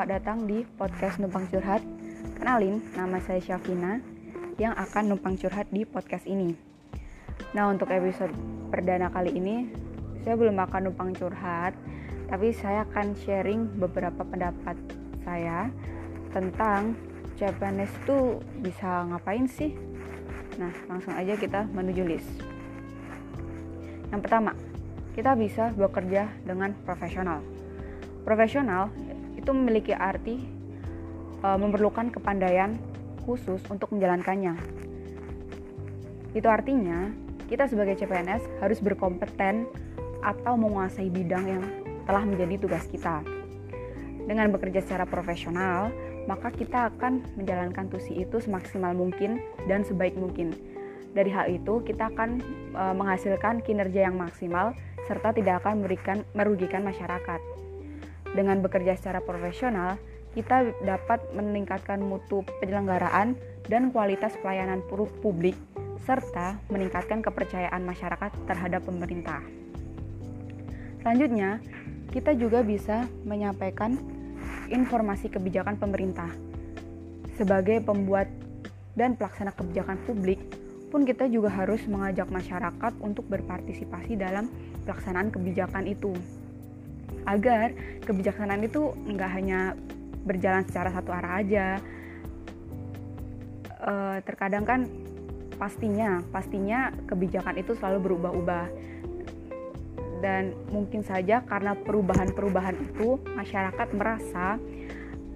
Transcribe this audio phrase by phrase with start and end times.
[0.00, 1.84] selamat datang di podcast Numpang Curhat.
[2.40, 4.00] Kenalin, nama saya Syafina
[4.56, 6.56] yang akan numpang curhat di podcast ini.
[7.52, 8.32] Nah, untuk episode
[8.72, 9.68] perdana kali ini,
[10.24, 11.76] saya belum akan numpang curhat,
[12.32, 14.80] tapi saya akan sharing beberapa pendapat
[15.20, 15.68] saya
[16.32, 16.96] tentang
[17.36, 19.76] Japanese itu bisa ngapain sih?
[20.56, 22.40] Nah, langsung aja kita menuju list.
[24.08, 24.56] Yang pertama,
[25.12, 27.44] kita bisa bekerja dengan profesional.
[28.24, 28.88] Profesional
[29.40, 30.36] itu memiliki arti
[31.40, 32.76] e, memerlukan kepandaian
[33.24, 34.54] khusus untuk menjalankannya.
[36.36, 37.10] Itu artinya
[37.48, 39.66] kita sebagai CPNS harus berkompeten
[40.20, 41.64] atau menguasai bidang yang
[42.04, 43.24] telah menjadi tugas kita.
[44.28, 45.90] Dengan bekerja secara profesional,
[46.28, 50.54] maka kita akan menjalankan tusi itu semaksimal mungkin dan sebaik mungkin.
[51.10, 52.38] Dari hal itu, kita akan
[52.70, 54.76] e, menghasilkan kinerja yang maksimal
[55.10, 55.82] serta tidak akan
[56.38, 57.40] merugikan masyarakat.
[58.30, 59.98] Dengan bekerja secara profesional,
[60.30, 63.34] kita dapat meningkatkan mutu penyelenggaraan
[63.66, 64.82] dan kualitas pelayanan
[65.22, 65.58] publik
[66.06, 69.42] serta meningkatkan kepercayaan masyarakat terhadap pemerintah.
[71.02, 71.58] Selanjutnya,
[72.14, 73.98] kita juga bisa menyampaikan
[74.70, 76.30] informasi kebijakan pemerintah.
[77.34, 78.30] Sebagai pembuat
[78.94, 80.38] dan pelaksana kebijakan publik,
[80.90, 84.50] pun kita juga harus mengajak masyarakat untuk berpartisipasi dalam
[84.82, 86.10] pelaksanaan kebijakan itu
[87.30, 87.70] agar
[88.02, 89.78] kebijaksanaan itu nggak hanya
[90.26, 91.78] berjalan secara satu arah aja
[93.78, 93.92] e,
[94.26, 94.80] terkadang kan
[95.56, 98.66] pastinya pastinya kebijakan itu selalu berubah-ubah
[100.20, 104.60] dan mungkin saja karena perubahan-perubahan itu masyarakat merasa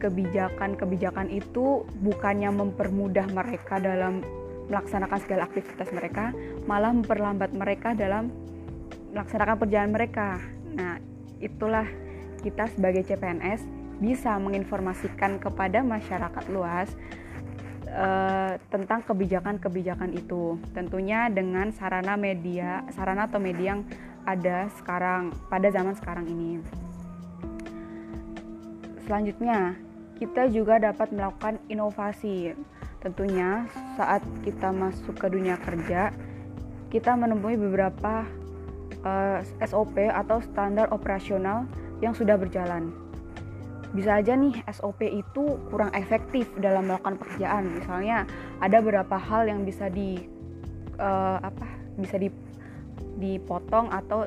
[0.05, 4.21] kebijakan-kebijakan itu bukannya mempermudah mereka dalam
[4.69, 6.33] melaksanakan segala aktivitas mereka,
[6.65, 8.33] malah memperlambat mereka dalam
[9.13, 10.41] melaksanakan perjalanan mereka.
[10.77, 11.01] Nah,
[11.45, 11.85] itulah
[12.41, 13.65] kita sebagai CPNS
[14.01, 16.89] bisa menginformasikan kepada masyarakat luas
[17.93, 20.59] uh, tentang kebijakan-kebijakan itu.
[20.73, 23.83] Tentunya dengan sarana media, sarana atau media yang
[24.25, 26.65] ada sekarang pada zaman sekarang ini.
[29.05, 29.77] Selanjutnya,
[30.17, 32.57] kita juga dapat melakukan inovasi.
[33.05, 33.69] Tentunya
[34.01, 36.09] saat kita masuk ke dunia kerja,
[36.89, 38.25] kita menemui beberapa
[39.05, 41.69] uh, eh, SOP atau standar operasional
[42.03, 42.91] yang sudah berjalan.
[43.95, 47.79] Bisa aja nih SOP itu kurang efektif dalam melakukan pekerjaan.
[47.79, 48.27] Misalnya
[48.59, 50.19] ada beberapa hal yang bisa di
[50.99, 52.27] uh, apa bisa di
[53.15, 54.27] dipotong atau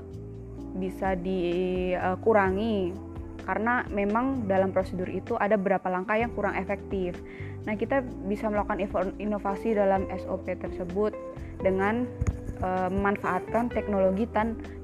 [0.79, 2.95] bisa dikurangi
[3.43, 7.15] karena memang dalam prosedur itu ada beberapa langkah yang kurang efektif.
[7.63, 8.83] Nah, kita bisa melakukan
[9.19, 11.15] inovasi dalam SOP tersebut
[11.59, 12.07] dengan
[12.57, 14.25] e, memanfaatkan teknologi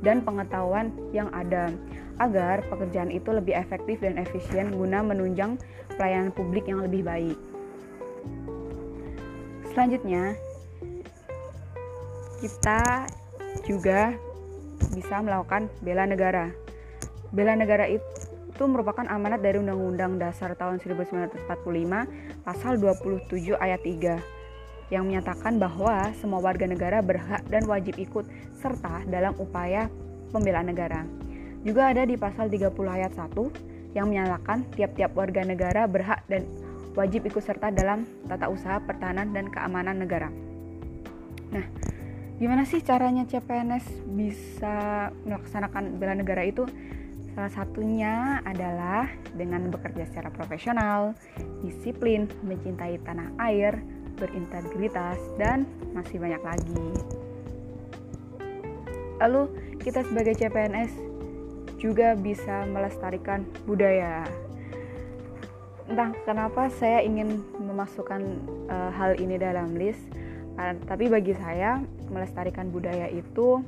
[0.01, 1.73] dan pengetahuan yang ada
[2.21, 5.57] agar pekerjaan itu lebih efektif dan efisien guna menunjang
[5.97, 7.37] pelayanan publik yang lebih baik.
[9.73, 10.37] Selanjutnya,
[12.37, 13.09] kita
[13.65, 14.13] juga
[14.93, 16.53] bisa melakukan bela negara.
[17.33, 21.49] Bela negara itu merupakan amanat dari Undang-Undang Dasar tahun 1945
[22.45, 24.42] pasal 27 ayat 3
[24.93, 28.29] yang menyatakan bahwa semua warga negara berhak dan wajib ikut
[28.61, 29.89] serta dalam upaya
[30.29, 31.01] pembelaan negara.
[31.65, 36.45] Juga ada di pasal 30 ayat 1 yang menyatakan tiap-tiap warga negara berhak dan
[36.93, 40.29] wajib ikut serta dalam tata usaha pertahanan dan keamanan negara.
[41.49, 41.65] Nah,
[42.37, 46.69] gimana sih caranya CPNS bisa melaksanakan bela negara itu?
[47.33, 51.17] Salah satunya adalah dengan bekerja secara profesional,
[51.65, 53.81] disiplin, mencintai tanah air,
[54.17, 56.87] berintegritas, dan masih banyak lagi.
[59.21, 59.47] Lalu,
[59.79, 60.91] kita sebagai CPNS
[61.79, 64.23] juga bisa melestarikan budaya.
[65.83, 68.21] Entah kenapa saya ingin memasukkan
[68.71, 69.99] uh, hal ini dalam list,
[70.55, 73.59] uh, tapi bagi saya melestarikan budaya itu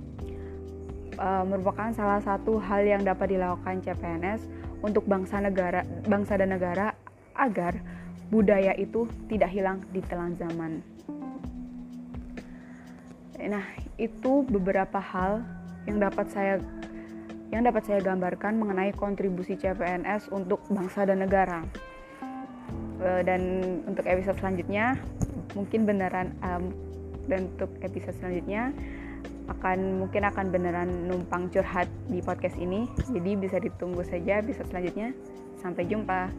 [1.20, 4.48] uh, merupakan salah satu hal yang dapat dilakukan CPNS
[4.80, 6.96] untuk bangsa negara, bangsa dan negara
[7.36, 7.84] agar
[8.30, 10.82] budaya itu tidak hilang di telan zaman.
[13.36, 13.66] Nah,
[14.00, 15.44] itu beberapa hal
[15.86, 16.58] yang dapat saya
[17.54, 21.62] yang dapat saya gambarkan mengenai kontribusi CPNS untuk bangsa dan negara.
[23.00, 23.42] E, dan
[23.86, 24.98] untuk episode selanjutnya
[25.54, 26.74] mungkin beneran um,
[27.30, 28.74] dan untuk episode selanjutnya
[29.46, 32.90] akan mungkin akan beneran numpang curhat di podcast ini.
[33.14, 35.14] Jadi bisa ditunggu saja episode selanjutnya.
[35.62, 36.30] Sampai jumpa.